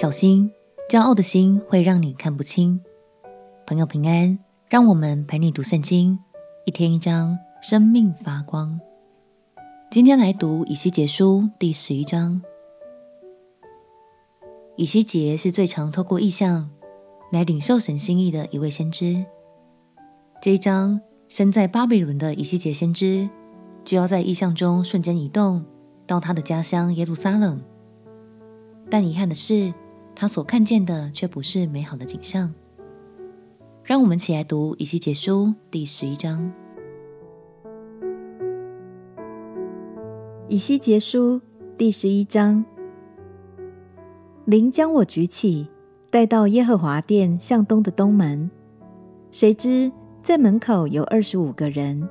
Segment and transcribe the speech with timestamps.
[0.00, 0.50] 小心，
[0.88, 2.80] 骄傲的心会让你看不清。
[3.66, 4.38] 朋友平安，
[4.70, 6.18] 让我们陪你读圣经，
[6.64, 8.80] 一天一章，生命发光。
[9.90, 12.40] 今天来读以西结书第十一章。
[14.74, 16.70] 以西结是最常透过异象
[17.30, 19.26] 来领受神心意的一位先知。
[20.40, 20.98] 这一章，
[21.28, 23.28] 身在巴比伦的以西结先知，
[23.84, 25.62] 就要在异象中瞬间移动
[26.06, 27.60] 到他的家乡耶路撒冷。
[28.92, 29.72] 但遗憾的是，
[30.20, 32.52] 他所看见的却不是美好的景象。
[33.82, 36.52] 让我们起来读以西结书第十一章。
[40.46, 41.40] 以西结书
[41.78, 42.62] 第十一章。
[44.44, 45.66] 灵将我举起，
[46.10, 48.50] 带到耶和华殿向东的东门。
[49.32, 49.90] 谁知
[50.22, 52.06] 在门口有二十五个人。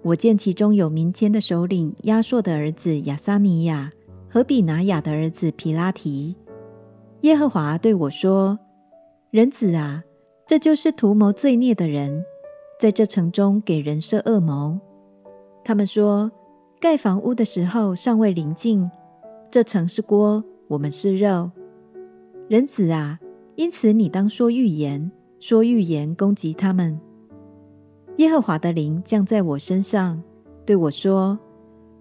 [0.00, 3.90] 我见其中有民间的首领亚硕的儿子亚撒尼亚
[4.30, 6.34] 和比拿雅的儿子皮拉提。
[7.24, 8.58] 耶和华对我说
[9.32, 10.04] ：“人子啊，
[10.46, 12.22] 这就是图谋罪孽的人，
[12.78, 14.78] 在这城中给人设恶谋。
[15.64, 16.30] 他们说，
[16.78, 18.90] 盖房屋的时候尚未临近，
[19.50, 21.50] 这城是锅，我们是肉。”
[22.46, 23.18] 人子啊，
[23.54, 27.00] 因此你当说预言，说预言攻击他们。
[28.18, 30.22] 耶和华的灵降在我身上，
[30.66, 31.38] 对我说：“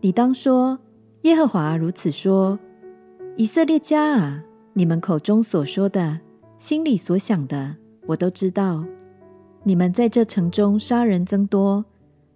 [0.04, 0.78] 你当说，
[1.22, 2.60] 耶和华如此说：
[3.38, 4.44] 以色列家啊，
[4.76, 6.20] 你们口中所说的，
[6.58, 7.76] 心里所想的，
[8.08, 8.84] 我都知道。
[9.64, 11.86] 你们在这城中杀人增多，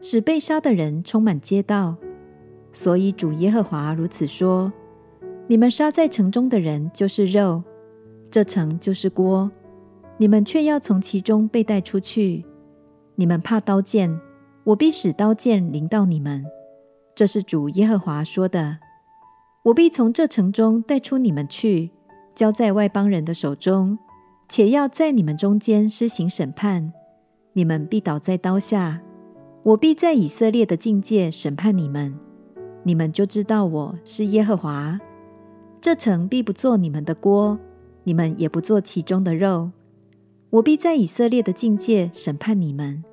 [0.01, 1.95] 使被杀的人充满街道。
[2.71, 4.71] 所以主耶和华如此说：
[5.47, 7.63] 你们杀在城中的人就是肉。”
[8.29, 9.49] 这城就是锅，
[10.17, 12.45] 你们却要从其中被带出去。
[13.15, 14.19] 你们怕刀剑，
[14.63, 16.45] 我必使刀剑临到你们。
[17.15, 18.77] 这是主耶和华说的。
[19.63, 21.89] 我必从这城中带出你们去，
[22.37, 23.97] 交在外邦人的手中，
[24.47, 26.93] 且要在你们中间施行审判。
[27.53, 29.01] 你们必倒在刀下，
[29.63, 32.15] 我必在以色列的境界审判你们。
[32.83, 34.99] 你们就知道我是耶和华。
[35.81, 37.57] 这城必不做你们的锅。
[38.03, 39.71] 你们也不做其中的肉，
[40.51, 43.03] 我必在以色列的境界审判你们，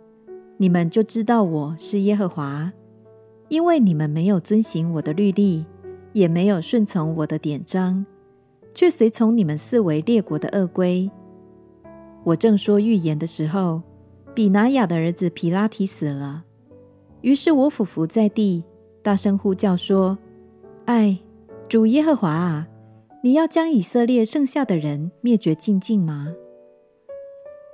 [0.58, 2.70] 你们就知道我是耶和华，
[3.48, 5.64] 因为你们没有遵行我的律例，
[6.12, 8.04] 也没有顺从我的典章，
[8.74, 11.10] 却随从你们四围列国的恶规。
[12.24, 13.80] 我正说预言的时候，
[14.34, 16.44] 比拿雅的儿子皮拉提死了，
[17.20, 18.64] 于是我俯伏在地，
[19.02, 20.18] 大声呼叫说
[20.86, 21.18] ：“唉，
[21.68, 22.68] 主耶和华啊！”
[23.22, 26.34] 你要将以色列剩下的人灭绝净尽吗？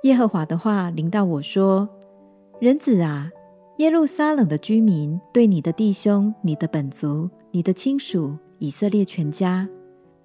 [0.03, 1.89] 耶和华的话临到我说
[2.59, 3.29] ：“人子啊，
[3.79, 9.67] 耶路撒冷的居民对你的弟兄、你的本族、你的亲属以色列全家，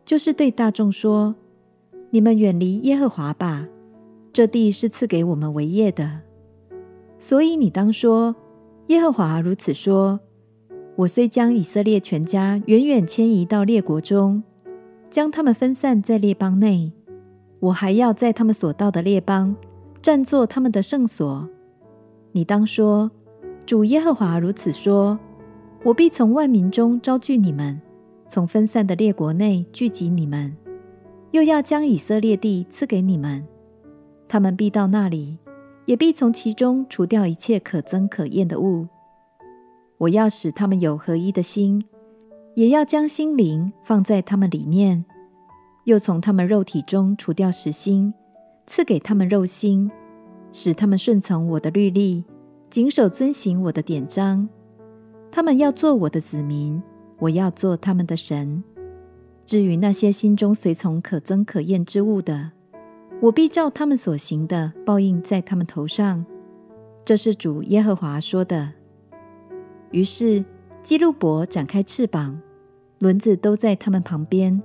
[0.06, 1.34] 就是对大众说：
[2.10, 3.66] 你们远离耶和华吧，
[4.32, 6.20] 这地是赐给我们为业的。
[7.18, 8.34] 所以你当说：
[8.86, 10.20] 耶和华如此说：
[10.94, 14.42] 我虽将以色列全家远远迁移到列国中。”
[15.08, 16.92] 将他们分散在列邦内，
[17.60, 19.56] 我还要在他们所到的列邦
[20.02, 21.48] 占作他们的圣所。
[22.32, 23.10] 你当说：
[23.64, 25.18] 主耶和华如此说：
[25.84, 27.80] 我必从万民中招聚你们，
[28.28, 30.56] 从分散的列国内聚集你们，
[31.30, 33.46] 又要将以色列地赐给你们。
[34.28, 35.38] 他们必到那里，
[35.84, 38.88] 也必从其中除掉一切可憎可厌的物。
[39.98, 41.84] 我要使他们有合一的心。
[42.56, 45.04] 也要将心灵放在他们里面，
[45.84, 48.14] 又从他们肉体中除掉石心，
[48.66, 49.90] 赐给他们肉心，
[50.52, 52.24] 使他们顺从我的律例，
[52.70, 54.48] 谨守遵行我的典章。
[55.30, 56.82] 他们要做我的子民，
[57.18, 58.62] 我要做他们的神。
[59.44, 62.52] 至于那些心中随从可憎可厌之物的，
[63.20, 66.24] 我必照他们所行的报应在他们头上。
[67.04, 68.72] 这是主耶和华说的。
[69.90, 70.44] 于是
[70.82, 72.40] 基路伯展开翅膀。
[72.98, 74.62] 轮子都在他们旁边，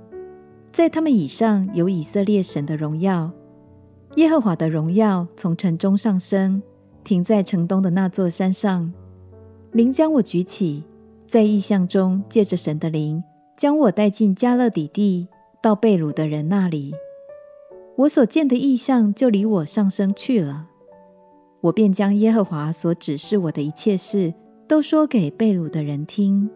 [0.72, 3.30] 在他们以上有以色列神的荣耀，
[4.16, 6.62] 耶和华的荣耀从城中上升，
[7.04, 8.90] 停在城东的那座山上。
[9.72, 10.82] 灵将我举起，
[11.32, 13.24] 在异象中借着神的灵，
[13.56, 15.26] 将我带进迦勒底地，
[15.62, 16.92] 到被掳的人那里。
[17.96, 20.66] 我所见的异象就离我上升去了，
[21.62, 24.34] 我便将耶和华所指示我的一切事，
[24.68, 26.50] 都说给被掳的人听。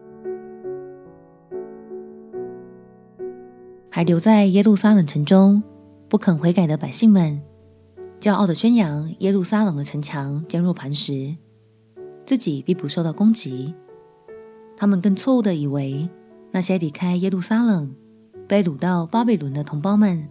[3.89, 5.63] 还留在耶路撒冷城中
[6.07, 7.41] 不肯悔改的百姓们，
[8.19, 11.35] 骄傲地宣扬耶路撒冷的城墙坚若磐石，
[12.27, 13.73] 自己必不受到攻击。
[14.77, 16.07] 他们更错误地以为
[16.51, 17.93] 那些离开耶路撒冷、
[18.47, 20.29] 被掳到巴比伦的同胞们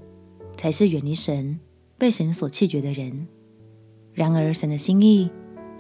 [0.57, 1.59] 才是远离神、
[1.99, 3.27] 被神所弃绝的人。
[4.15, 5.29] 然而，神的心意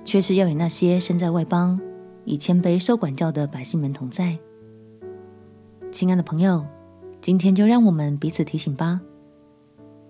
[0.04, 1.80] 却是要与那些身在外邦、
[2.24, 4.36] 以谦卑受管教的百姓们同在。
[5.90, 6.66] 亲爱的朋友，
[7.20, 9.00] 今天就让我们彼此提醒吧。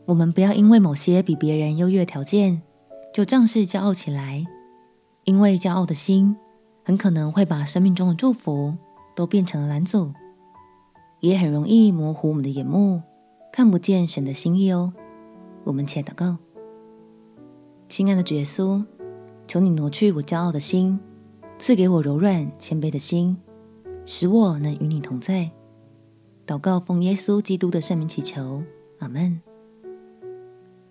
[0.07, 2.63] 我们不要因为某些比别人优越条件，
[3.13, 4.45] 就仗势骄傲起来，
[5.25, 6.37] 因为骄傲的心
[6.87, 8.73] 很可能会把生命中的祝福
[9.17, 10.13] 都变成了拦阻，
[11.19, 13.03] 也很容易模糊我们的眼目，
[13.53, 14.93] 看不见神的心意哦。
[15.65, 16.37] 我们且祷告。
[17.89, 18.85] 亲爱的主耶稣，
[19.49, 21.01] 求你挪去我骄傲的心，
[21.59, 23.37] 赐给我柔软谦卑的心，
[24.05, 25.51] 使我能与你同在。
[26.47, 28.63] 祷告奉耶稣基督的圣名祈求，
[29.01, 29.41] 阿门。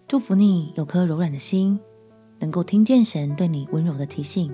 [0.09, 1.80] 祝福你有颗柔软的心，
[2.39, 4.53] 能够听见神对你温柔的提醒。